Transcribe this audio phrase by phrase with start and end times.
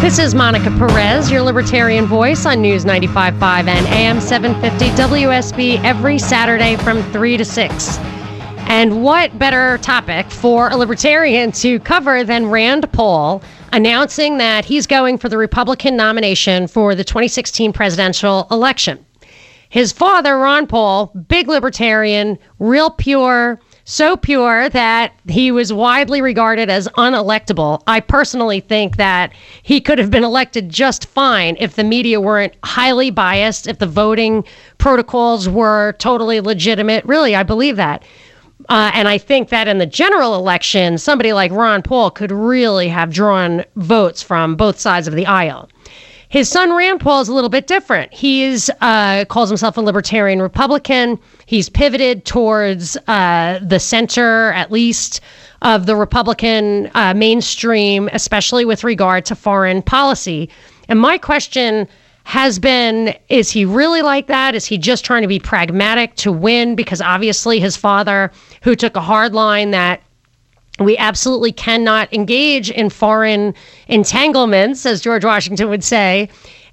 [0.00, 6.20] This is Monica Perez, your libertarian voice on News 95.5 and AM 750 WSB every
[6.20, 7.98] Saturday from 3 to 6.
[8.68, 13.42] And what better topic for a libertarian to cover than Rand Paul
[13.72, 19.04] announcing that he's going for the Republican nomination for the 2016 presidential election?
[19.68, 26.68] His father, Ron Paul, big libertarian, real pure, so pure that he was widely regarded
[26.68, 27.82] as unelectable.
[27.86, 32.54] I personally think that he could have been elected just fine if the media weren't
[32.62, 34.44] highly biased, if the voting
[34.76, 37.02] protocols were totally legitimate.
[37.06, 38.04] Really, I believe that.
[38.68, 42.88] Uh, and I think that in the general election, somebody like Ron Paul could really
[42.88, 45.66] have drawn votes from both sides of the aisle.
[46.30, 48.12] His son Rand Paul is a little bit different.
[48.12, 51.18] He uh, calls himself a libertarian Republican.
[51.46, 55.22] He's pivoted towards uh, the center, at least,
[55.62, 60.50] of the Republican uh, mainstream, especially with regard to foreign policy.
[60.88, 61.88] And my question
[62.24, 64.54] has been is he really like that?
[64.54, 66.74] Is he just trying to be pragmatic to win?
[66.74, 68.30] Because obviously, his father,
[68.62, 70.02] who took a hard line that
[70.78, 73.54] we absolutely cannot engage in foreign
[73.88, 76.28] entanglements, as George Washington would say,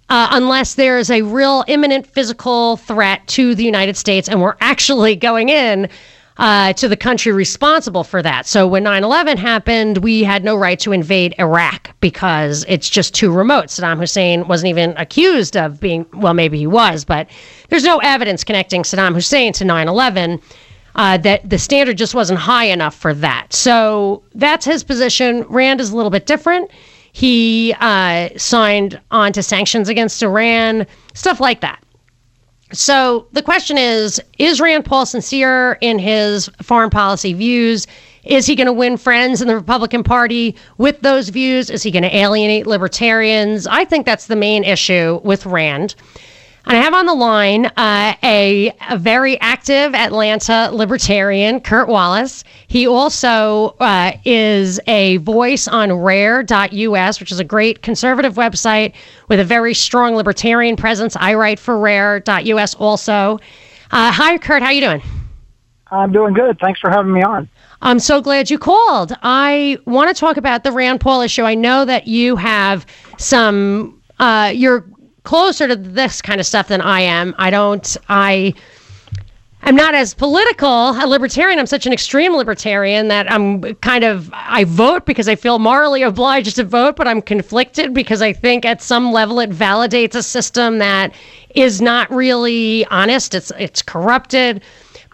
[0.09, 4.55] uh, unless there is a real imminent physical threat to the United States and we're
[4.61, 5.89] actually going in
[6.37, 8.45] uh, to the country responsible for that.
[8.45, 13.13] So when 9 11 happened, we had no right to invade Iraq because it's just
[13.15, 13.67] too remote.
[13.67, 17.29] Saddam Hussein wasn't even accused of being, well, maybe he was, but
[17.69, 20.41] there's no evidence connecting Saddam Hussein to 9 11
[20.95, 23.53] uh, that the standard just wasn't high enough for that.
[23.53, 25.43] So that's his position.
[25.43, 26.71] Rand is a little bit different.
[27.11, 31.81] He uh, signed on to sanctions against Iran, stuff like that.
[32.71, 37.87] So the question is Is Rand Paul sincere in his foreign policy views?
[38.23, 41.69] Is he going to win friends in the Republican Party with those views?
[41.69, 43.67] Is he going to alienate libertarians?
[43.67, 45.95] I think that's the main issue with Rand.
[46.67, 52.43] And I have on the line uh, a, a, very active Atlanta libertarian, Kurt Wallace.
[52.67, 58.95] He also uh, is a voice on rare.us, which is a great conservative website
[59.29, 61.15] with a very strong libertarian presence.
[61.15, 63.39] I write for rare.us also.
[63.91, 64.63] Uh, hi, Kurt.
[64.63, 65.03] How are you doing?
[65.91, 66.57] I'm doing good.
[66.59, 67.47] Thanks for having me on.
[67.83, 69.15] I'm so glad you called.
[69.21, 71.43] I want to talk about the Rand Paul issue.
[71.43, 72.87] I know that you have
[73.17, 74.83] some, uh, you're
[75.25, 77.35] closer to this kind of stuff than I am.
[77.37, 78.53] I don't, I,
[79.65, 81.57] I'm not as political a libertarian.
[81.57, 86.03] I'm such an extreme libertarian that I'm kind of I vote because I feel morally
[86.03, 90.21] obliged to vote, but I'm conflicted because I think at some level it validates a
[90.21, 91.15] system that
[91.55, 93.33] is not really honest.
[93.33, 94.61] It's it's corrupted.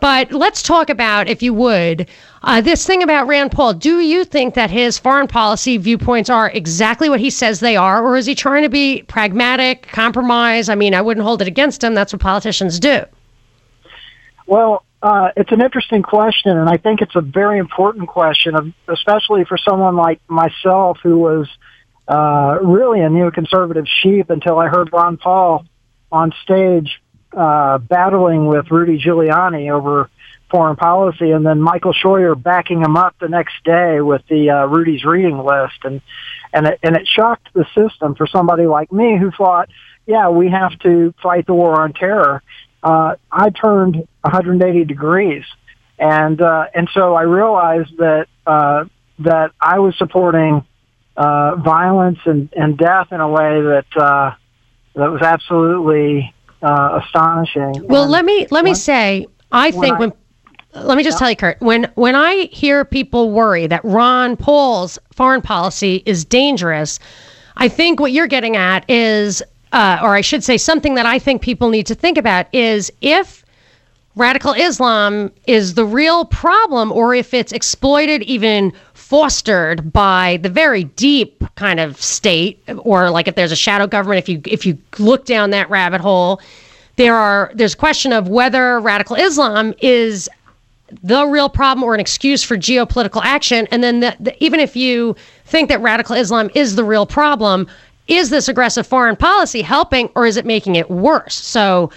[0.02, 2.10] But let's talk about, if you would,
[2.44, 3.74] uh, this thing about Rand Paul.
[3.74, 8.03] Do you think that his foreign policy viewpoints are exactly what he says they are,
[8.03, 10.68] or is he trying to be pragmatic, compromise?
[10.68, 11.94] I mean, I wouldn't hold it against him.
[11.94, 13.03] That's what politicians do.
[14.47, 19.46] Well, uh, it's an interesting question, and I think it's a very important question, especially
[19.46, 21.47] for someone like myself who was
[22.08, 25.66] uh, really a neoconservative sheep until I heard Ron Paul
[26.12, 27.02] on stage
[27.35, 30.09] uh, battling with Rudy Giuliani over
[30.52, 34.66] foreign policy, and then Michael Scheuer backing him up the next day with the uh,
[34.68, 36.02] Rudy's reading list, and
[36.54, 39.70] and it, and it shocked the system for somebody like me who thought,
[40.06, 42.44] yeah, we have to fight the war on terror.
[42.84, 45.44] Uh, I turned 180 degrees,
[45.98, 48.86] and uh, and so I realized that uh,
[49.20, 50.66] that I was supporting
[51.16, 54.36] uh, violence and, and death in a way that uh,
[54.96, 57.88] that was absolutely uh, astonishing.
[57.88, 60.14] Well, and let me let me say, I think when, when
[60.74, 64.97] let me just tell you, Kurt, when when I hear people worry that Ron Paul's
[65.14, 67.00] foreign policy is dangerous,
[67.58, 71.20] I think what you're getting at is, uh, or I should say, something that I
[71.20, 73.44] think people need to think about is if
[74.16, 78.73] radical Islam is the real problem, or if it's exploited even
[79.12, 84.18] fostered by the very deep kind of state or like if there's a shadow government
[84.18, 86.40] if you if you look down that rabbit hole
[86.96, 90.29] there are there's a question of whether radical islam is
[91.03, 94.76] the real problem or an excuse for geopolitical action and then the, the, even if
[94.76, 95.16] you
[95.46, 97.67] think that radical islam is the real problem
[98.08, 101.90] is this aggressive foreign policy helping or is it making it worse so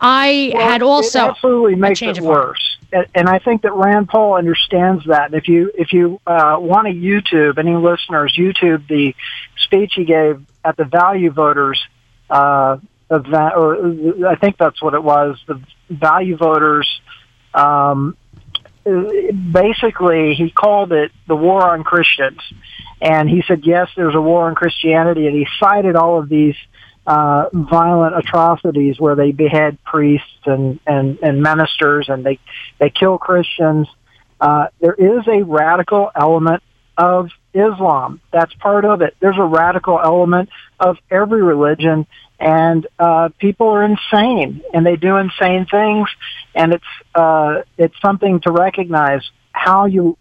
[0.00, 4.08] I Well, had also it absolutely makes it worse, and, and I think that Rand
[4.08, 5.26] Paul understands that.
[5.26, 9.14] And if you if you uh, want to YouTube any listeners, YouTube the
[9.58, 11.84] speech he gave at the Value Voters
[12.30, 12.78] uh,
[13.10, 15.60] event, or I think that's what it was, the
[15.90, 17.00] Value Voters.
[17.52, 18.16] Um,
[18.84, 22.40] basically, he called it the war on Christians,
[23.00, 26.56] and he said yes, there's a war on Christianity, and he cited all of these
[27.06, 32.38] uh, violent atrocities where they behead priests and, and, and ministers and they,
[32.78, 33.88] they kill Christians.
[34.40, 36.62] Uh, there is a radical element
[36.96, 38.20] of Islam.
[38.32, 39.16] That's part of it.
[39.20, 42.06] There's a radical element of every religion
[42.38, 46.08] and uh, people are insane and they do insane things
[46.54, 50.16] and it's uh, it's something to recognize how you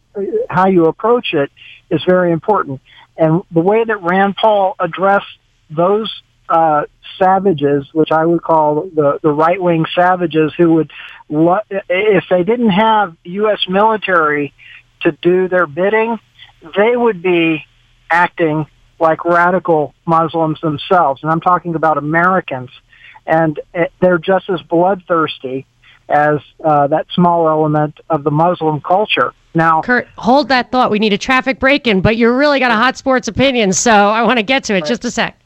[0.49, 1.49] how you approach it
[1.89, 2.81] is very important
[3.19, 5.27] and the way that Rand Paul addressed
[5.69, 6.11] those
[6.47, 6.83] uh,
[7.21, 10.91] savages, which I would call the, the right wing savages, who would,
[11.29, 13.59] if they didn't have U.S.
[13.67, 14.53] military
[15.01, 16.17] to do their bidding,
[16.61, 17.65] they would be
[18.09, 18.65] acting
[19.00, 21.23] like radical Muslims themselves.
[21.23, 22.69] And I'm talking about Americans.
[23.25, 25.65] And uh, they're just as bloodthirsty
[26.09, 29.33] as uh, that small element of the Muslim culture.
[29.53, 30.91] Now, Kurt, hold that thought.
[30.91, 33.91] We need a traffic break in, but you really got a hot sports opinion, so
[33.91, 34.85] I want to get to it.
[34.85, 35.39] Just a sec.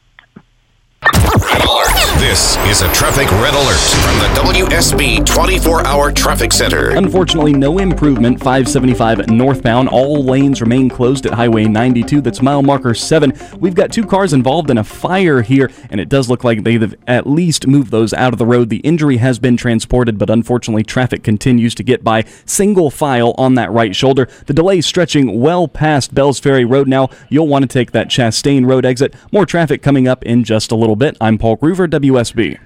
[2.18, 6.90] This is a traffic red alert from the WSB 24 hour traffic center.
[6.90, 8.38] Unfortunately, no improvement.
[8.38, 9.88] 575 northbound.
[9.88, 12.20] All lanes remain closed at Highway 92.
[12.20, 13.32] That's mile marker 7.
[13.58, 16.94] We've got two cars involved in a fire here, and it does look like they've
[17.06, 18.68] at least moved those out of the road.
[18.70, 23.54] The injury has been transported, but unfortunately, traffic continues to get by single file on
[23.54, 24.28] that right shoulder.
[24.46, 27.08] The delay is stretching well past Bells Ferry Road now.
[27.28, 29.14] You'll want to take that Chastain Road exit.
[29.32, 31.16] More traffic coming up in just a little bit.
[31.20, 32.58] I'm Paul Groover, WSB.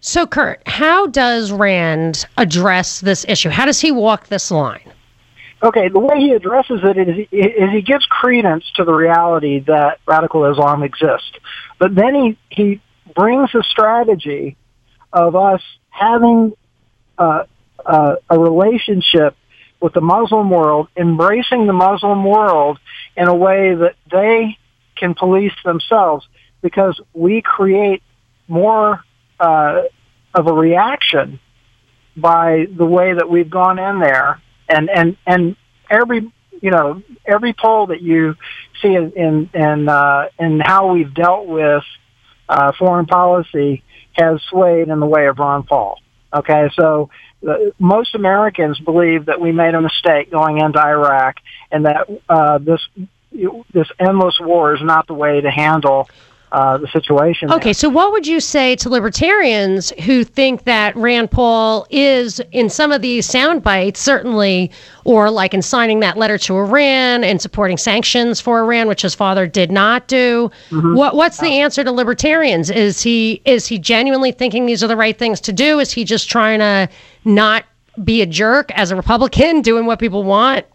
[0.00, 3.50] So, Kurt, how does Rand address this issue?
[3.50, 4.90] How does he walk this line?
[5.62, 9.98] Okay, the way he addresses it is, is he gives credence to the reality that
[10.06, 11.32] radical Islam exists.
[11.78, 12.80] But then he, he
[13.14, 14.56] brings a strategy
[15.12, 15.60] of us
[15.90, 16.54] having
[17.18, 17.44] uh,
[17.84, 19.36] uh, a relationship
[19.80, 22.78] with the Muslim world, embracing the Muslim world
[23.16, 24.56] in a way that they
[24.96, 26.26] can police themselves
[26.62, 28.02] because we create
[28.48, 29.02] more
[29.38, 29.82] uh,
[30.34, 31.40] of a reaction
[32.16, 35.56] by the way that we've gone in there and and and
[35.90, 36.30] every
[36.60, 38.34] you know every poll that you
[38.82, 41.82] see in in in, uh, in how we've dealt with
[42.48, 45.98] uh, foreign policy has swayed in the way of Ron Paul.
[46.34, 47.10] Okay, so
[47.48, 51.36] uh, most Americans believe that we made a mistake going into Iraq,
[51.70, 52.80] and that uh, this
[53.72, 56.08] this endless war is not the way to handle
[56.52, 57.52] uh, the situation.
[57.52, 62.68] Okay, so what would you say to libertarians who think that Rand Paul is, in
[62.68, 64.70] some of these sound bites, certainly,
[65.04, 69.14] or like in signing that letter to Iran and supporting sanctions for Iran, which his
[69.14, 70.50] father did not do?
[70.70, 70.96] Mm-hmm.
[70.96, 72.70] What What's the answer to libertarians?
[72.70, 75.78] Is he is he genuinely thinking these are the right things to do?
[75.78, 76.88] Is he just trying to
[77.24, 77.64] not
[78.02, 80.66] be a jerk as a Republican, doing what people want?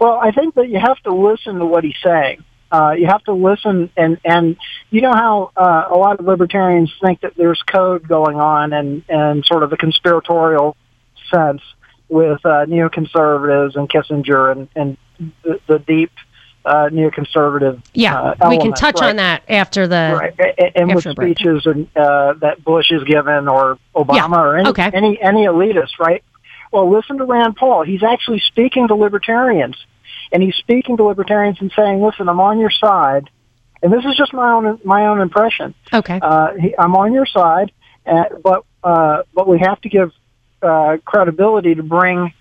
[0.00, 2.44] Well, I think that you have to listen to what he's saying.
[2.70, 4.56] Uh, you have to listen, and and
[4.90, 9.04] you know how uh, a lot of libertarians think that there's code going on, and
[9.08, 10.76] and sort of a conspiratorial
[11.32, 11.62] sense
[12.08, 14.96] with uh, neoconservatives and Kissinger and and
[15.42, 16.10] the, the deep
[16.64, 17.80] uh, neoconservative.
[17.94, 19.10] Yeah, uh, we can touch right?
[19.10, 20.16] on that after the.
[20.18, 21.38] right, and with After break.
[21.38, 24.90] speeches and uh, that Bush has given or Obama Yeah, or any, okay.
[24.92, 26.22] any any elitist, right?
[26.72, 27.84] Well, listen to Rand Paul.
[27.84, 29.76] He's actually speaking to libertarians,
[30.32, 33.30] and he's speaking to libertarians and saying, "Listen, I'm on your side."
[33.82, 35.74] And this is just my own my own impression.
[35.92, 36.18] Okay.
[36.20, 37.72] Uh, he, I'm on your side,
[38.06, 40.12] uh, but uh, but we have to give
[40.62, 42.32] uh, credibility to bring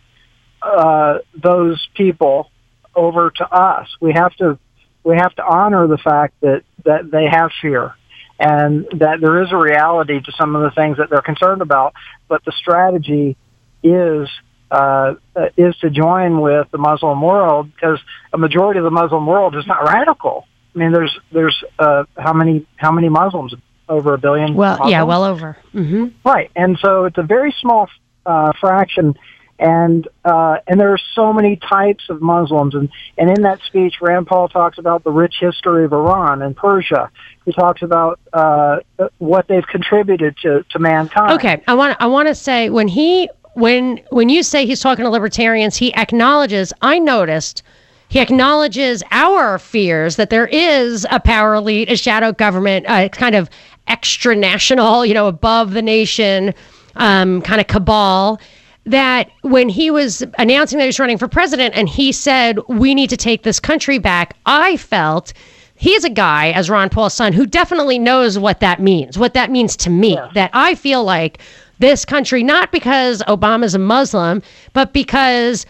[0.61, 2.49] uh, those people
[2.95, 3.87] over to us.
[3.99, 4.57] We have to
[5.03, 7.93] we have to honor the fact that that they have fear
[8.39, 11.93] and that there is a reality to some of the things that they're concerned about.
[12.27, 13.37] But the strategy
[13.83, 14.27] is
[14.71, 17.99] uh, uh, is to join with the Muslim world because
[18.33, 20.47] a majority of the Muslim world is not radical.
[20.73, 23.53] I mean, there's there's uh, how many how many Muslims?
[23.87, 24.55] Over a billion.
[24.55, 25.57] well, yeah, well over.
[25.71, 27.87] hmm Right, and so it's a very small
[28.25, 29.13] uh, fraction,
[29.59, 34.01] and uh, and there are so many types of Muslims, and and in that speech,
[34.01, 37.11] Rand Paul talks about the rich history of Iran and Persia.
[37.45, 38.79] He talks about uh,
[39.19, 41.33] what they've contributed to to mankind.
[41.33, 45.03] Okay, I want I want to say when he when when you say he's talking
[45.03, 46.71] to libertarians, he acknowledges.
[46.81, 47.63] I noticed
[48.09, 53.35] he acknowledges our fears that there is a power elite, a shadow government, uh, kind
[53.35, 53.49] of
[53.87, 56.53] extra national, you know, above the nation
[56.95, 58.39] um, kind of cabal
[58.85, 62.93] that when he was announcing that he was running for president and he said, We
[62.93, 65.33] need to take this country back, I felt
[65.75, 69.51] he's a guy, as Ron Paul's son, who definitely knows what that means, what that
[69.51, 70.13] means to me.
[70.13, 70.29] Yeah.
[70.33, 71.39] That I feel like
[71.79, 74.41] this country, not because Obama's a Muslim,
[74.73, 75.65] but because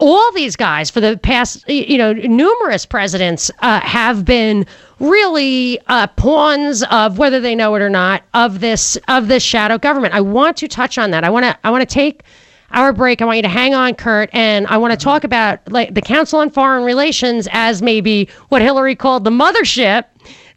[0.00, 4.66] all these guys for the past, you know, numerous presidents uh, have been
[4.98, 9.78] really uh, pawns of whether they know it or not of this of this shadow
[9.78, 10.14] government.
[10.14, 11.22] I want to touch on that.
[11.22, 12.22] I want to I want to take
[12.72, 13.20] our break.
[13.20, 16.02] I want you to hang on, Kurt, and I want to talk about like the
[16.02, 20.04] Council on Foreign Relations as maybe what Hillary called the mothership,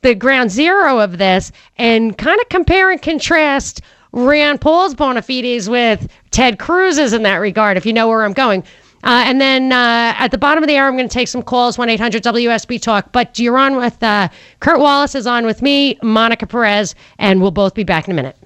[0.01, 3.81] the ground zero of this, and kind of compare and contrast
[4.13, 8.34] Rand Paul's bona fides with Ted Cruz's in that regard, if you know where I'm
[8.34, 8.63] going.
[9.03, 11.41] Uh, and then uh, at the bottom of the hour, I'm going to take some
[11.41, 13.12] calls, 1 800 WSB Talk.
[13.12, 14.29] But you're on with uh,
[14.62, 18.15] Kurt Wallace, is on with me, Monica Perez, and we'll both be back in a
[18.15, 18.38] minute.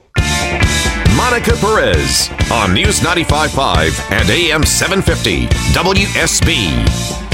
[1.15, 7.27] Monica Perez on News 95.5 and AM 750 WSB.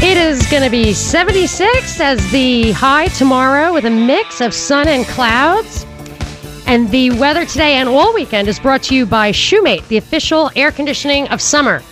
[0.00, 4.88] It is going to be 76 as the high tomorrow with a mix of sun
[4.88, 5.84] and clouds.
[6.68, 10.50] And the weather today and all weekend is brought to you by Shoemate, the official
[10.54, 11.82] air conditioning of summer.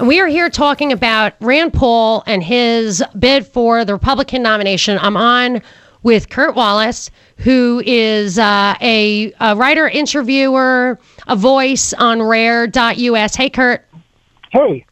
[0.00, 4.98] And we are here talking about Rand Paul and his bid for the Republican nomination.
[5.00, 5.62] I'm on
[6.02, 13.36] with Kurt Wallace, who is uh, a, a, writer, interviewer, a voice on rare.us.
[13.36, 13.86] Hey, Kurt.
[14.50, 14.84] Hey.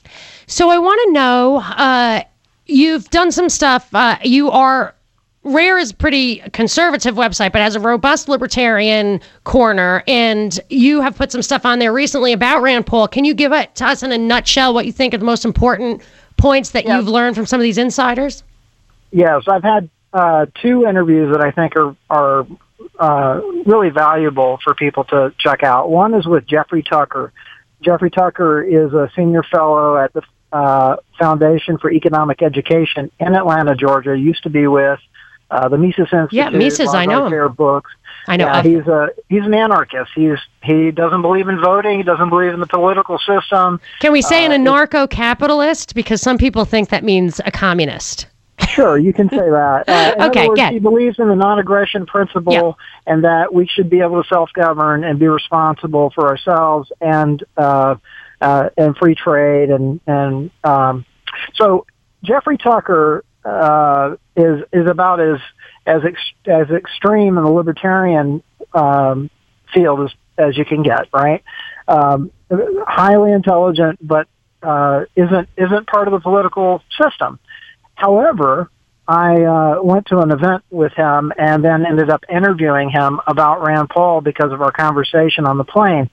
[0.47, 2.23] So I want to know uh,
[2.67, 3.93] you've done some stuff.
[3.93, 4.95] Uh, you are.
[5.45, 11.17] Rare is a pretty conservative website, but has a robust libertarian corner, and you have
[11.17, 13.09] put some stuff on there recently about Rand Paul.
[13.09, 15.45] Can you give it to us in a nutshell what you think are the most
[15.45, 16.03] important
[16.39, 16.97] points that yes.
[16.97, 18.43] you've learned from some of these insiders?
[19.11, 22.47] Yes, I've had uh, two interviews that I think are are
[22.99, 25.91] uh, really valuable for people to check out.
[25.91, 27.33] One is with Jeffrey Tucker.
[27.83, 30.23] Jeffrey Tucker is a senior fellow at the
[30.53, 34.17] uh, Foundation for Economic Education in Atlanta, Georgia.
[34.17, 35.01] Used to be with
[35.51, 36.33] uh, the Mises Institute.
[36.33, 37.53] Yeah, Mises, I know him.
[37.55, 37.91] Books.
[38.27, 38.47] I know.
[38.47, 40.11] Yeah, he's a he's an anarchist.
[40.15, 41.99] He's he doesn't believe in voting.
[41.99, 43.81] He doesn't believe in the political system.
[44.01, 45.95] Can we say uh, an anarcho-capitalist?
[45.95, 48.27] Because some people think that means a communist.
[48.69, 49.85] Sure, you can say that.
[49.95, 52.75] Uh, okay, words, He believes in the non-aggression principle yep.
[53.07, 57.97] and that we should be able to self-govern and be responsible for ourselves and uh,
[58.41, 61.05] uh, and free trade and and um,
[61.55, 61.87] so
[62.23, 65.39] Jeffrey Tucker uh, is is about as
[65.87, 69.31] as ex- as extreme in the libertarian um,
[69.73, 71.43] field as as you can get, right?
[71.87, 74.27] Um, highly intelligent, but
[74.63, 77.39] uh, isn't isn't part of the political system.
[77.95, 78.71] However,
[79.07, 83.63] I uh, went to an event with him and then ended up interviewing him about
[83.63, 86.09] Rand Paul because of our conversation on the plane.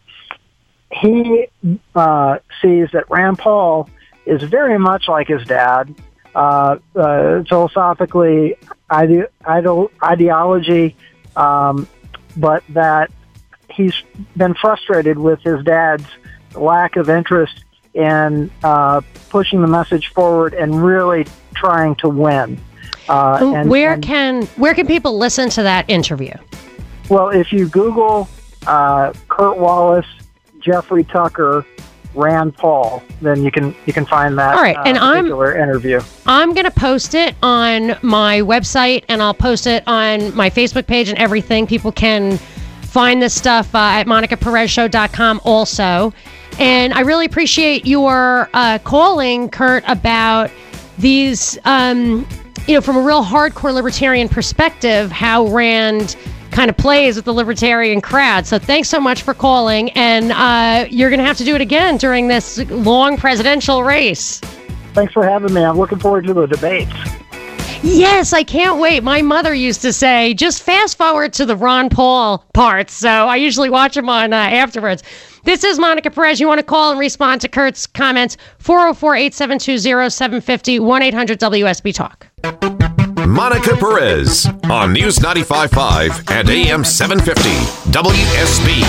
[0.92, 1.48] He
[1.96, 3.90] uh, sees that Rand Paul
[4.26, 5.96] is very much like his dad,
[6.36, 8.56] uh, uh, philosophically,
[8.90, 10.96] ide- ide- ideology,
[11.36, 11.88] um,
[12.38, 13.12] but that
[13.70, 13.96] he's
[14.38, 16.06] been frustrated with his dad's
[16.56, 22.60] lack of interest in uh, pushing the message forward and really trying to win.
[23.10, 26.34] Uh, and, where and, can where can people listen to that interview?
[27.10, 28.30] Well, if you Google
[28.68, 30.06] uh, Kurt Wallace,
[30.60, 31.66] Jeffrey Tucker,
[32.14, 34.56] Rand Paul, then you can you can find that.
[34.56, 36.02] All right, uh, and particular I'm, interview.
[36.26, 40.88] I'm going to post it on my website, and I'll post it on my Facebook
[40.88, 41.68] page and everything.
[41.68, 42.38] People can
[42.92, 46.14] find this stuff uh, at monicaperezshow.com also.
[46.60, 50.52] And I really appreciate your uh, calling, Kurt, about
[50.98, 52.28] these, um,
[52.68, 56.16] you know, from a real hardcore libertarian perspective, how Rand
[56.52, 58.46] kind of plays with the libertarian crowd.
[58.46, 59.90] So thanks so much for calling.
[59.92, 64.40] And uh, you're going to have to do it again during this long presidential race.
[64.94, 65.64] Thanks for having me.
[65.64, 66.94] I'm looking forward to the debates.
[67.84, 69.02] Yes, I can't wait.
[69.02, 72.94] My mother used to say, just fast forward to the Ron Paul parts.
[72.94, 75.02] So I usually watch them on uh, afterwards.
[75.46, 76.40] This is Monica Perez.
[76.40, 78.38] You want to call and respond to Kurt's comments?
[78.60, 82.28] 404 872 0750 1 800 WSB Talk.
[83.28, 87.50] Monica Perez on News 95.5 and AM 750
[87.92, 88.82] WSB.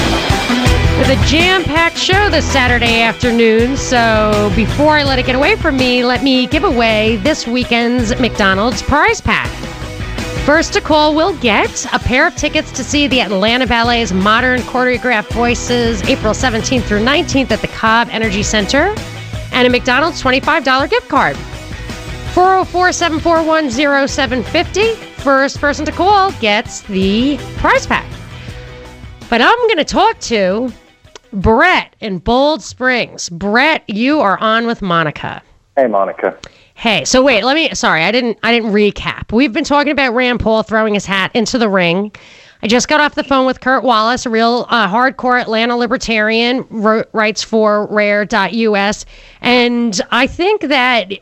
[0.98, 3.76] With a jam packed show this Saturday afternoon.
[3.76, 8.18] So before I let it get away from me, let me give away this weekend's
[8.20, 9.50] McDonald's prize pack.
[10.44, 14.60] First to call will get a pair of tickets to see the Atlanta Ballet's Modern
[14.62, 18.94] Choreographic Voices April 17th through 19th at the Cobb Energy Center
[19.52, 21.36] and a McDonald's $25 gift card.
[22.32, 28.10] 404 741 0750 first person to call gets the prize pack.
[29.28, 30.72] But I'm going to talk to
[31.34, 33.28] Brett in Bold Springs.
[33.28, 35.42] Brett, you are on with Monica.
[35.76, 36.38] Hey, Monica.
[36.74, 39.30] Hey, so wait, let me sorry, I didn't I didn't recap.
[39.30, 42.12] We've been talking about Rand Paul throwing his hat into the ring.
[42.62, 46.64] I just got off the phone with Kurt Wallace, a real uh, hardcore Atlanta libertarian,
[46.70, 49.04] wrote, writes for rare.us,
[49.42, 51.12] and I think that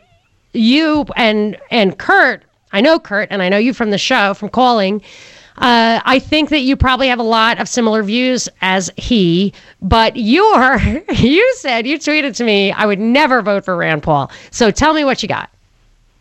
[0.53, 2.43] you and and Kurt,
[2.73, 5.03] I know Kurt and I know you from the show from calling
[5.61, 9.53] uh, I think that you probably have a lot of similar views as he,
[9.83, 10.79] but you're,
[11.13, 14.31] you said, you tweeted to me, I would never vote for Rand Paul.
[14.51, 15.51] So tell me what you got.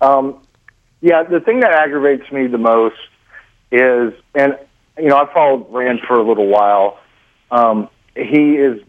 [0.02, 0.42] Um,
[1.02, 2.98] yeah, the thing that aggravates me the most
[3.72, 4.58] is, and,
[4.98, 7.00] you know, I've followed Rand for a little while.
[7.50, 8.82] Um, he is,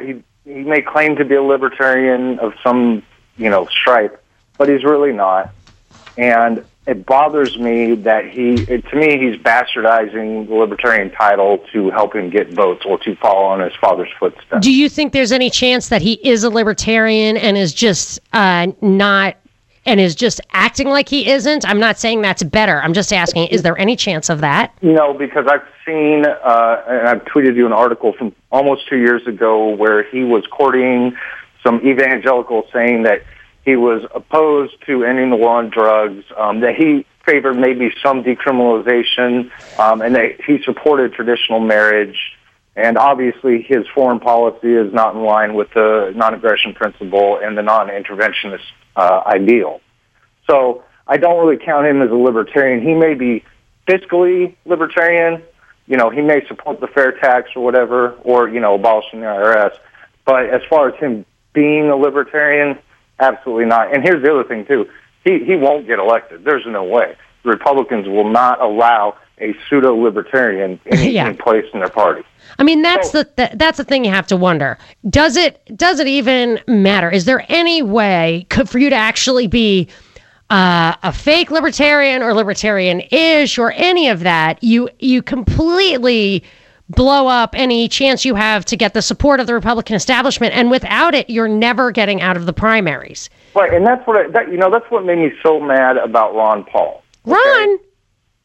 [0.00, 3.04] he, he may claim to be a libertarian of some,
[3.36, 4.23] you know, stripe,
[4.58, 5.52] but he's really not.
[6.16, 11.90] And it bothers me that he, it, to me, he's bastardizing the libertarian title to
[11.90, 14.64] help him get votes or to follow in his father's footsteps.
[14.64, 18.66] Do you think there's any chance that he is a libertarian and is just uh,
[18.82, 19.36] not,
[19.86, 21.66] and is just acting like he isn't?
[21.66, 22.82] I'm not saying that's better.
[22.82, 24.74] I'm just asking, is there any chance of that?
[24.82, 29.26] No, because I've seen, uh, and I've tweeted you an article from almost two years
[29.26, 31.16] ago where he was courting
[31.62, 33.22] some evangelicals saying that
[33.64, 38.22] he was opposed to ending the war on drugs, um, that he favored maybe some
[38.22, 42.36] decriminalization, um, and that he supported traditional marriage.
[42.76, 47.62] And obviously, his foreign policy is not in line with the non-aggression principle and the
[47.62, 48.64] non-interventionist
[48.96, 49.80] uh, ideal.
[50.50, 52.82] So I don't really count him as a libertarian.
[52.82, 53.44] He may be
[53.88, 55.42] fiscally libertarian.
[55.86, 59.26] You know, he may support the fair tax or whatever, or, you know, abolishing the
[59.26, 59.76] IRS.
[60.24, 62.78] But as far as him being a libertarian,
[63.18, 63.94] Absolutely not.
[63.94, 64.88] And here's the other thing too.
[65.24, 66.44] He he won't get elected.
[66.44, 67.16] There's no way.
[67.44, 71.32] The Republicans will not allow a pseudo libertarian any, yeah.
[71.32, 72.22] place in their party.
[72.58, 74.78] I mean, that's so, the, that's the thing you have to wonder.
[75.08, 77.10] Does it does it even matter?
[77.10, 79.88] Is there any way could, for you to actually be
[80.50, 84.62] uh, a fake libertarian or libertarian-ish or any of that?
[84.62, 86.44] You you completely
[86.88, 90.54] blow up any chance you have to get the support of the Republican establishment.
[90.54, 93.30] And without it, you're never getting out of the primaries.
[93.54, 96.34] Right, and that's what I, that you know that's what made me so mad about
[96.34, 97.02] Ron Paul.
[97.26, 97.34] Okay?
[97.34, 97.78] Ron.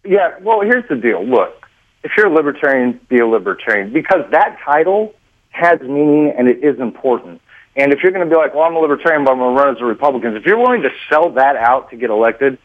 [0.06, 0.38] Yeah.
[0.42, 1.26] Well, here's the deal.
[1.26, 1.68] Look,
[2.04, 5.14] if you're a libertarian, be a libertarian because that title
[5.50, 7.42] has meaning and it is important.
[7.76, 9.62] And if you're going to be like, well, I'm a libertarian, but I'm going to
[9.62, 12.58] run as a Republican, if you're willing to sell that out to get elected,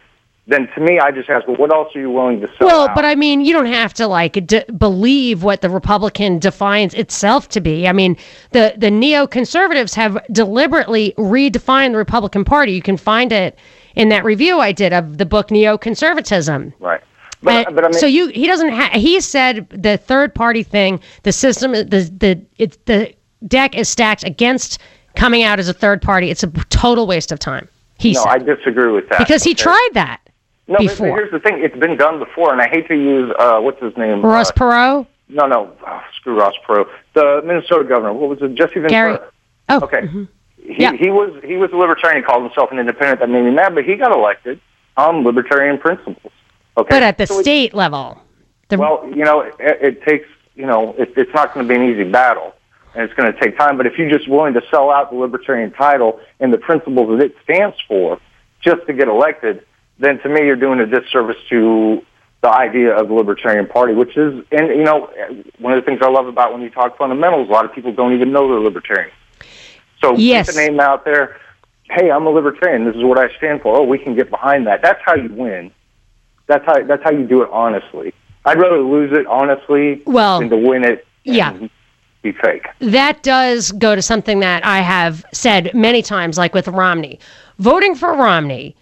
[0.47, 2.67] then to me, I just ask, well, what else are you willing to sell?
[2.67, 2.95] Well, out?
[2.95, 7.49] but I mean, you don't have to like d- believe what the Republican defines itself
[7.51, 7.89] to be.
[7.89, 8.17] I mean,
[8.51, 12.73] the the neoconservatives have deliberately redefined the Republican Party.
[12.73, 13.59] You can find it
[13.95, 16.73] in that review I did of the book Neoconservatism.
[16.79, 17.01] Right.
[17.43, 21.01] But, but I mean, so you he doesn't ha- he said the third party thing
[21.25, 23.15] the system the the it's the
[23.47, 24.79] deck is stacked against
[25.15, 28.31] coming out as a third party it's a total waste of time he no said.
[28.31, 30.21] I disagree with that because he tried that
[30.67, 31.17] no, before.
[31.17, 33.97] here's the thing: it's been done before, and I hate to use uh, what's his
[33.97, 35.07] name, Ross uh, Perot.
[35.29, 36.87] No, no, oh, screw Ross Perot.
[37.15, 38.13] The Minnesota governor.
[38.13, 38.55] What was it?
[38.55, 38.89] Jesse Ventura.
[38.89, 39.19] Gary.
[39.71, 40.01] Oh, okay.
[40.03, 40.25] Mm-hmm.
[40.59, 40.93] He, yeah.
[40.93, 42.23] he was he was a libertarian.
[42.23, 43.21] He called himself an independent.
[43.21, 44.61] That made me mad, but he got elected
[44.97, 46.33] on libertarian principles.
[46.77, 48.21] Okay, but at the so state it, level.
[48.69, 48.79] The...
[48.79, 51.91] Well, you know, it, it takes you know, it, it's not going to be an
[51.91, 52.55] easy battle,
[52.95, 53.77] and it's going to take time.
[53.77, 57.25] But if you're just willing to sell out the libertarian title and the principles that
[57.25, 58.21] it stands for,
[58.61, 59.65] just to get elected,
[59.99, 62.05] then to me you're doing a disservice to
[62.45, 65.11] the idea of the Libertarian Party, which is, and you know,
[65.59, 67.93] one of the things I love about when you talk fundamentals, a lot of people
[67.93, 69.11] don't even know they're libertarian.
[70.03, 70.47] So yes.
[70.47, 71.41] put the name out there.
[71.85, 72.85] Hey, I'm a libertarian.
[72.85, 73.79] This is what I stand for.
[73.79, 74.83] Oh, we can get behind that.
[74.83, 75.71] That's how you win.
[76.47, 78.13] That's how that's how you do it honestly.
[78.45, 81.07] I'd rather lose it honestly well, than to win it.
[81.25, 81.57] yeah.
[82.21, 82.67] Be fake.
[82.79, 87.19] That does go to something that I have said many times, like with Romney.
[87.59, 88.77] Voting for Romney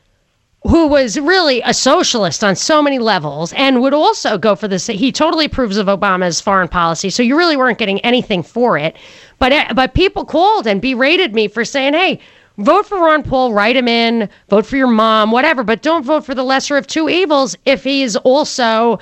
[0.68, 4.86] who was really a socialist on so many levels and would also go for this.
[4.86, 8.96] He totally approves of Obama's foreign policy, so you really weren't getting anything for it.
[9.38, 12.20] But eh, but people called and berated me for saying, "Hey,
[12.58, 16.24] vote for Ron Paul, write him in, vote for your mom, whatever, but don't vote
[16.24, 19.00] for the lesser of two evils if he's also."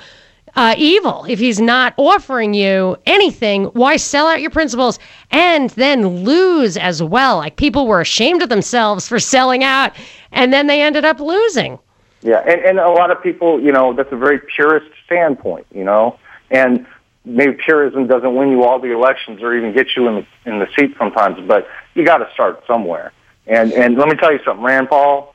[0.57, 1.25] Uh, evil.
[1.29, 4.99] If he's not offering you anything, why sell out your principles
[5.31, 7.37] and then lose as well?
[7.37, 9.93] Like people were ashamed of themselves for selling out
[10.33, 11.79] and then they ended up losing.
[12.23, 15.85] Yeah, and, and a lot of people, you know, that's a very purist standpoint, you
[15.85, 16.19] know,
[16.51, 16.87] and
[17.25, 20.59] maybe purism doesn't win you all the elections or even get you in the in
[20.59, 23.13] the seat sometimes, but you got to start somewhere.
[23.47, 25.35] And and let me tell you something, Rand Paul,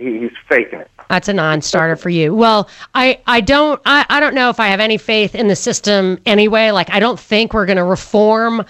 [0.00, 0.90] he, he's faking it.
[1.08, 2.34] That's a non-starter for you.
[2.34, 5.56] Well, I, I don't I, I don't know if I have any faith in the
[5.56, 6.70] system anyway.
[6.70, 8.64] Like I don't think we're going to reform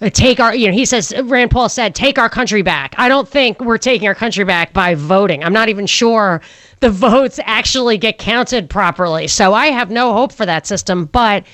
[0.00, 2.94] uh, take our you know he says Rand Paul said take our country back.
[2.96, 5.44] I don't think we're taking our country back by voting.
[5.44, 6.40] I'm not even sure
[6.80, 9.28] the votes actually get counted properly.
[9.28, 11.44] So I have no hope for that system, but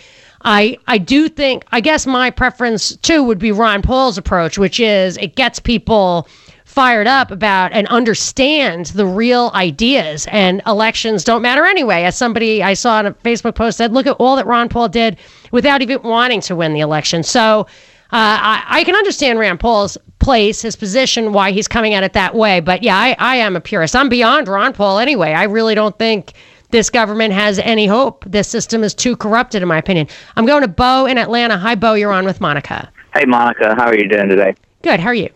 [0.42, 4.80] I I do think I guess my preference too would be Ron Paul's approach, which
[4.80, 6.28] is it gets people
[6.76, 12.02] fired up about and understand the real ideas and elections don't matter anyway.
[12.02, 14.90] As somebody I saw on a Facebook post said, look at all that Ron Paul
[14.90, 15.16] did
[15.52, 17.22] without even wanting to win the election.
[17.22, 17.66] So uh,
[18.12, 22.34] I, I can understand Rand Paul's place, his position, why he's coming at it that
[22.34, 22.60] way.
[22.60, 23.96] But yeah, I, I am a purist.
[23.96, 25.32] I'm beyond Ron Paul anyway.
[25.32, 26.34] I really don't think
[26.72, 28.22] this government has any hope.
[28.26, 30.08] This system is too corrupted, in my opinion.
[30.36, 31.56] I'm going to Bo in Atlanta.
[31.56, 31.94] Hi, Bo.
[31.94, 32.92] You're on with Monica.
[33.14, 33.74] Hey, Monica.
[33.76, 34.54] How are you doing today?
[34.82, 35.00] Good.
[35.00, 35.30] How are you?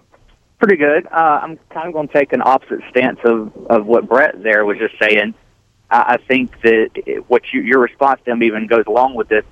[0.61, 1.07] Pretty good.
[1.07, 4.67] Uh, I'm kind of going to take an opposite stance of, of what Brett there
[4.67, 5.33] was just saying.
[5.91, 9.29] I, I think that it, what you, your response to him even goes along with
[9.29, 9.45] this.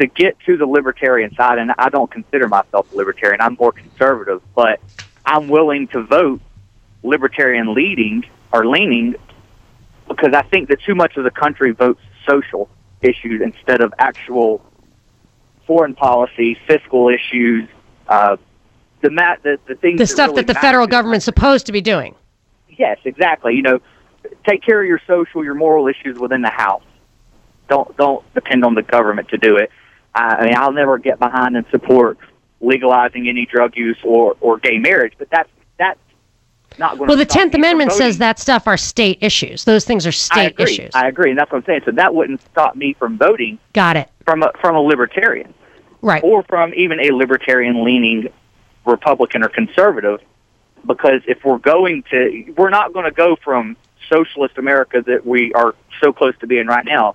[0.00, 3.70] To get to the libertarian side, and I don't consider myself a libertarian, I'm more
[3.70, 4.80] conservative, but
[5.26, 6.40] I'm willing to vote
[7.02, 9.16] libertarian leading or leaning
[10.08, 12.70] because I think that too much of the country votes social
[13.02, 14.64] issues instead of actual
[15.66, 17.68] foreign policy, fiscal issues,
[18.08, 18.38] uh,
[19.04, 21.80] the mat the, the things The stuff really that the federal government's supposed to be
[21.80, 22.14] doing.
[22.68, 23.54] Yes, exactly.
[23.54, 23.80] You know,
[24.46, 26.82] take care of your social, your moral issues within the house.
[27.68, 29.70] Don't don't depend on the government to do it.
[30.14, 32.18] I, I mean, I'll never get behind and support
[32.60, 36.00] legalizing any drug use or or gay marriage, but that's that's
[36.78, 37.12] not going to.
[37.12, 39.64] Well, the Tenth Amendment says that stuff are state issues.
[39.64, 40.64] Those things are state I agree.
[40.64, 40.90] issues.
[40.94, 41.82] I agree, and that's what I'm saying.
[41.84, 44.08] So that wouldn't stop me from voting Got it.
[44.24, 45.54] from a, from a libertarian,
[46.02, 46.22] Right.
[46.24, 48.28] or from even a libertarian leaning
[48.86, 50.20] Republican or conservative,
[50.86, 53.76] because if we're going to, we're not going to go from
[54.08, 57.14] socialist America that we are so close to being right now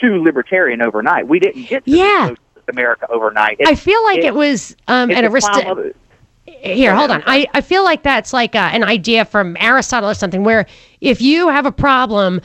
[0.00, 1.26] to libertarian overnight.
[1.26, 2.28] We didn't get to Yeah.
[2.28, 3.58] socialist America overnight.
[3.66, 5.48] I feel like it, was um, an a arist-
[6.46, 7.22] Here, hold on.
[7.26, 10.66] I, I feel like that's like uh an idea from Aristotle or something where
[11.00, 12.40] if you have a problem,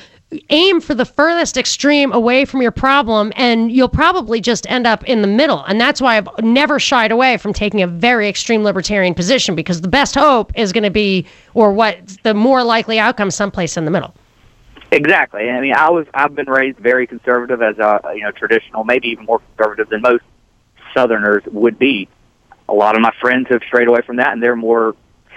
[0.49, 5.03] aim for the furthest extreme away from your problem and you'll probably just end up
[5.05, 5.63] in the middle.
[5.63, 9.81] And that's why I've never shied away from taking a very extreme libertarian position because
[9.81, 13.85] the best hope is going to be, or what the more likely outcome, someplace in
[13.85, 14.13] the middle.
[14.91, 15.49] Exactly.
[15.49, 19.09] I mean, I was I've been raised very conservative as a you know traditional, maybe
[19.09, 20.23] even more conservative than most
[20.93, 22.07] Southerners would be.
[22.69, 24.95] A lot of my friends have strayed away from that, and they're more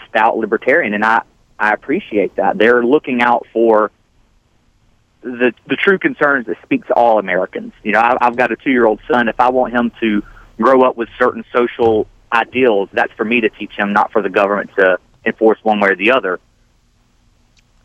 [0.09, 1.23] stout libertarian, and I
[1.59, 2.59] I appreciate that.
[2.59, 3.91] They're looking out for
[5.23, 7.73] the the true concerns that speak to all Americans.
[7.83, 9.29] You know, I, I've got a two year old son.
[9.29, 10.23] If I want him to
[10.57, 14.31] grow up with certain social ideals, that's for me to teach him, not for the
[14.31, 16.41] government to enforce one way or the other.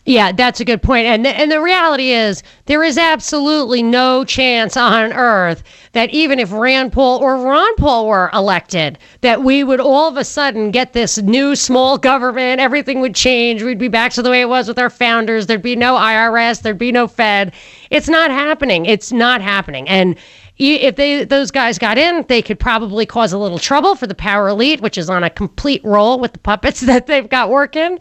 [0.08, 1.08] Yeah, that's a good point.
[1.08, 5.63] And and the reality is there is absolutely no chance on earth
[5.94, 10.15] that even if Rand Paul or Ron Paul were elected, that we would all of
[10.15, 14.30] a sudden get this new small government, everything would change, we'd be back to the
[14.30, 17.52] way it was with our founders, there'd be no IRS, there'd be no Fed.
[17.89, 18.86] It's not happening.
[18.86, 19.89] It's not happening.
[19.89, 20.18] And
[20.60, 24.15] if they those guys got in, they could probably cause a little trouble for the
[24.15, 27.98] power elite, which is on a complete roll with the puppets that they've got working.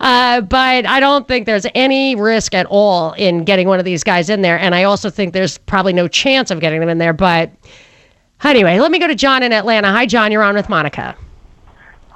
[0.00, 4.04] Uh, but I don't think there's any risk at all in getting one of these
[4.04, 4.58] guys in there.
[4.58, 7.12] And I also think there's probably no chance of getting them in there.
[7.12, 7.52] But
[8.42, 9.88] anyway, let me go to John in Atlanta.
[9.90, 10.32] Hi, John.
[10.32, 11.16] You're on with Monica.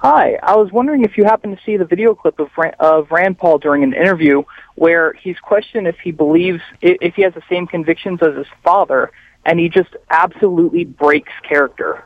[0.00, 3.36] Hi, I was wondering if you happened to see the video clip of of Rand
[3.36, 4.44] Paul during an interview
[4.76, 9.10] where he's questioned if he believes if he has the same convictions as his father,
[9.44, 12.04] and he just absolutely breaks character.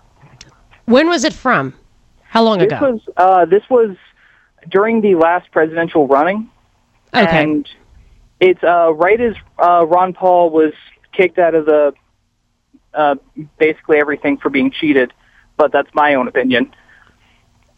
[0.87, 1.75] When was it from?
[2.23, 2.93] How long This ago?
[2.93, 3.95] was uh, this was
[4.69, 6.49] during the last presidential running,
[7.15, 7.43] Okay.
[7.43, 7.69] and
[8.41, 10.73] it's uh, right as uh, Ron Paul was
[11.13, 11.93] kicked out of the
[12.95, 13.15] uh,
[13.59, 15.13] basically everything for being cheated,
[15.57, 16.73] but that's my own opinion.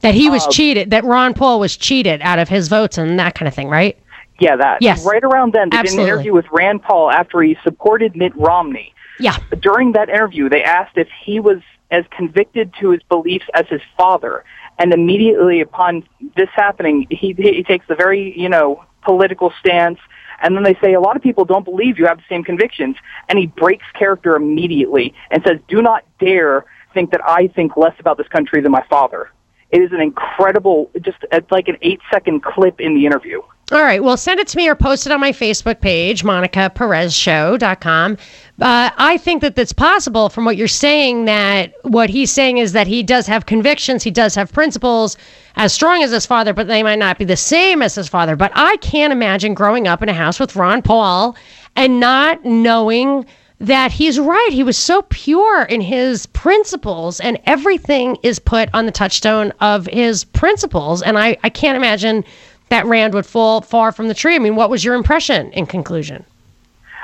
[0.01, 3.19] that he was uh, cheated, that Ron Paul was cheated out of his votes and
[3.19, 3.99] that kind of thing, right?
[4.41, 4.83] Yeah, that.
[4.83, 5.05] Yes.
[5.05, 8.93] Right around then, they did an interview with Rand Paul after he supported Mitt Romney.
[9.21, 9.37] Yeah.
[9.61, 11.59] During that interview, they asked if he was
[11.93, 14.45] as convicted to his beliefs as his father.
[14.79, 16.03] And immediately upon
[16.37, 19.99] this happening, he, he takes the very, you know, political stance.
[20.43, 22.97] And then they say, a lot of people don't believe you have the same convictions.
[23.29, 27.95] And he breaks character immediately and says, do not dare think that I think less
[27.99, 29.31] about this country than my father.
[29.71, 33.43] It is an incredible, just it's like an eight second clip in the interview.
[33.73, 34.03] All right.
[34.05, 38.19] Well, send it to me or post it on my Facebook page, MonicaPerezShow.com.
[38.61, 42.73] Uh, I think that that's possible from what you're saying that what he's saying is
[42.73, 45.17] that he does have convictions, he does have principles
[45.57, 48.37] as strong as his father, but they might not be the same as his father.
[48.37, 51.35] But I can't imagine growing up in a house with Ron Paul
[51.75, 53.25] and not knowing
[53.61, 54.51] that he's right.
[54.53, 59.87] He was so pure in his principles, and everything is put on the touchstone of
[59.87, 61.03] his principles.
[61.03, 62.25] And I, I can't imagine
[62.69, 64.35] that Rand would fall far from the tree.
[64.35, 66.25] I mean, what was your impression in conclusion?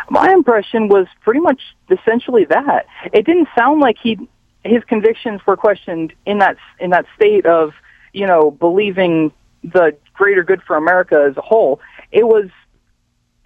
[0.08, 2.86] My impression was pretty much essentially that.
[3.12, 4.18] It didn't sound like he
[4.64, 7.72] his convictions were questioned in that in that state of
[8.12, 11.80] you know believing the greater good for America as a whole.
[12.10, 12.48] It was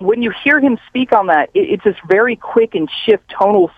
[0.05, 3.71] when you hear him speak on that, it, it's this very quick and shift tonal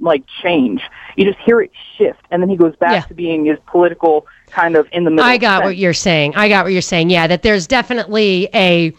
[0.00, 0.82] like change.
[1.16, 3.00] You just hear it shift, and then he goes back Yeah.
[3.02, 5.24] to being his political kind of in the middle.
[5.24, 5.64] I got sense.
[5.66, 6.34] what you're saying.
[6.36, 7.10] I got what you're saying.
[7.10, 8.92] Yeah, that there's definitely a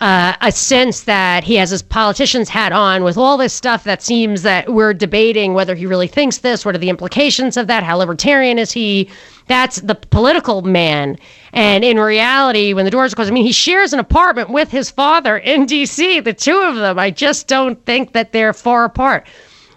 [0.00, 4.02] uh, a sense that he has his politician's hat on with all this stuff that
[4.02, 6.64] seems that we're debating whether he really thinks this.
[6.64, 7.84] What are the implications of that?
[7.84, 9.08] How libertarian is he?
[9.46, 11.18] That's the political man.
[11.52, 14.70] And in reality, when the doors are closed, I mean, he shares an apartment with
[14.70, 16.20] his father in D.C.
[16.20, 16.98] The two of them.
[16.98, 19.26] I just don't think that they're far apart.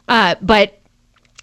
[0.07, 0.76] Uh, but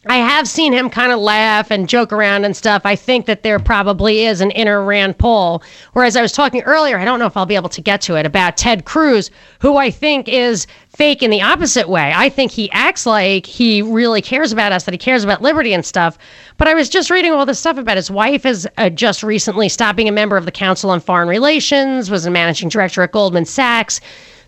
[0.06, 2.82] I have seen him kind of laugh and joke around and stuff.
[2.84, 5.62] I think that there probably is an inner Rand Paul.
[5.92, 8.16] Whereas I was talking earlier, I don't know if I'll be able to get to
[8.16, 12.12] it, about Ted Cruz, who I think is fake in the opposite way.
[12.14, 15.72] I think he acts like he really cares about us, that he cares about liberty
[15.72, 16.18] and stuff.
[16.56, 19.68] But I was just reading all this stuff about his wife is uh, just recently
[19.68, 23.12] stopped being a member of the Council on Foreign Relations, was a managing director at
[23.12, 24.00] Goldman Sachs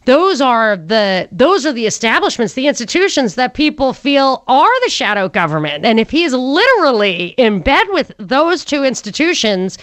[0.07, 5.29] those are the those are the establishments the institutions that people feel are the shadow
[5.29, 5.85] government.
[5.85, 9.79] And if he's literally in bed with those two institutions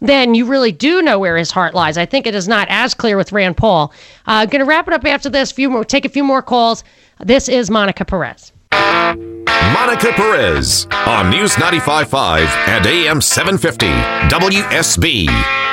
[0.00, 1.98] then you really do know where his heart lies.
[1.98, 3.92] I think it is not as clear with rand paul.
[4.26, 5.50] Uh, gonna wrap it up after this.
[5.50, 6.84] Few more take a few more calls.
[7.20, 8.52] This is monica perez.
[8.70, 13.86] Monica Perez on News 95.5 and AM 750
[14.28, 15.67] WSB.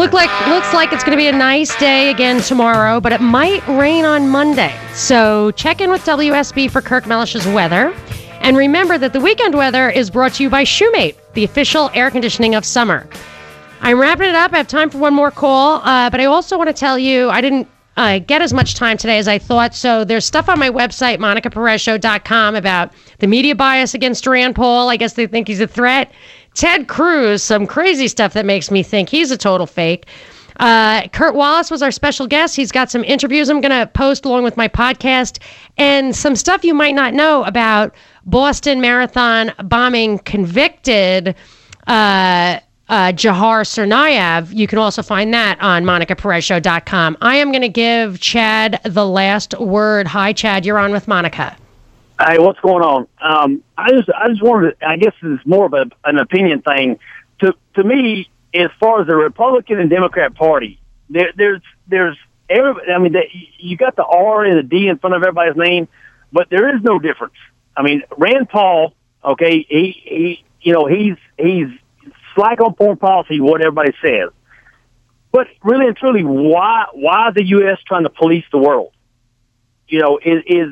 [0.00, 3.20] Look like looks like it's going to be a nice day again tomorrow, but it
[3.20, 4.74] might rain on Monday.
[4.94, 7.94] So check in with WSB for Kirk Mellish's weather.
[8.40, 12.10] And remember that the weekend weather is brought to you by Shoemate, the official air
[12.10, 13.06] conditioning of summer.
[13.82, 14.54] I'm wrapping it up.
[14.54, 17.28] I have time for one more call, uh, but I also want to tell you
[17.28, 19.74] I didn't uh, get as much time today as I thought.
[19.74, 24.88] So there's stuff on my website, monicaperezshow.com, about the media bias against Rand Paul.
[24.88, 26.10] I guess they think he's a threat.
[26.54, 30.06] Ted Cruz, some crazy stuff that makes me think he's a total fake.
[30.58, 32.54] Uh, Kurt Wallace was our special guest.
[32.54, 35.38] He's got some interviews I'm going to post along with my podcast
[35.78, 37.94] and some stuff you might not know about
[38.26, 41.34] Boston Marathon bombing convicted
[41.86, 42.60] uh,
[42.90, 44.52] uh, Jahar Tsarnaev.
[44.52, 47.16] You can also find that on monicaperezshow.com.
[47.22, 50.06] I am going to give Chad the last word.
[50.08, 50.66] Hi, Chad.
[50.66, 51.56] You're on with Monica.
[52.20, 53.06] Hey, what's going on?
[53.18, 54.78] Um, I just, I just wanted.
[54.78, 56.98] To, I guess it's more of a, an opinion thing.
[57.40, 60.78] To to me, as far as the Republican and Democrat Party,
[61.08, 62.18] there, there's there's
[62.50, 62.92] every.
[62.92, 63.22] I mean, the,
[63.58, 65.88] you got the R and the D in front of everybody's name,
[66.30, 67.36] but there is no difference.
[67.74, 68.92] I mean, Rand Paul.
[69.24, 71.68] Okay, he he, you know, he's he's
[72.34, 73.40] slack on foreign policy.
[73.40, 74.28] What everybody says,
[75.32, 77.78] but really and truly, why why is the U.S.
[77.86, 78.92] trying to police the world?
[79.88, 80.68] You know, is is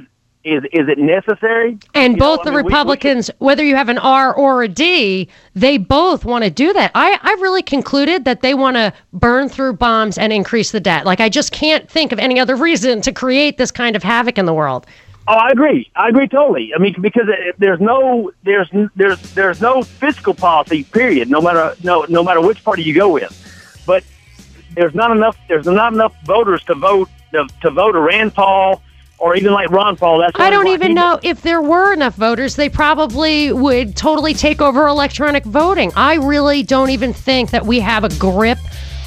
[0.49, 1.79] is is it necessary?
[1.95, 4.35] And You know, both I the mean, we- we Republicans, whether you have an R
[4.35, 6.91] or a D, they both want to do that.
[6.95, 11.05] I, I really concluded that they want to burn through bombs and increase the debt.
[11.07, 14.39] Like, I just can't think of any other reason to create this kind of havoc
[14.39, 14.87] in the world.
[15.31, 15.91] Oh, I agree.
[15.95, 16.73] I agree totally.
[16.75, 20.85] I mean, because uh, there's no there's there's there's no fiscal policy.
[20.85, 21.29] Period.
[21.29, 23.31] No matter no no matter which party you go with,
[23.87, 24.03] but
[24.75, 28.81] there's not enough there's not enough voters to vote to, to vote a Rand Paul
[29.19, 30.19] or even like Ron Paul.
[30.19, 34.61] That's I don't even know if there were enough voters, they probably would totally take
[34.61, 35.93] over electronic voting.
[35.97, 38.59] I really don't even think that we have a grip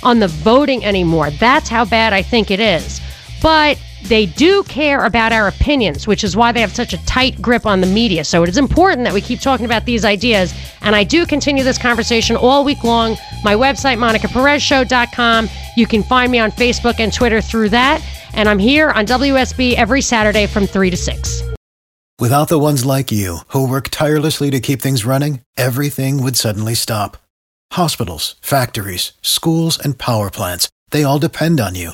[0.03, 1.31] on the voting anymore.
[1.31, 2.99] That's how bad I think it is.
[3.41, 7.41] But they do care about our opinions, which is why they have such a tight
[7.41, 8.23] grip on the media.
[8.23, 10.53] So it is important that we keep talking about these ideas.
[10.81, 13.17] And I do continue this conversation all week long.
[13.43, 15.49] My website, monicaperezshow.com.
[15.77, 18.01] You can find me on Facebook and Twitter through that.
[18.33, 21.43] And I'm here on WSB every Saturday from 3 to 6.
[22.19, 26.75] Without the ones like you, who work tirelessly to keep things running, everything would suddenly
[26.75, 27.17] stop.
[27.71, 31.93] Hospitals, factories, schools, and power plants, they all depend on you.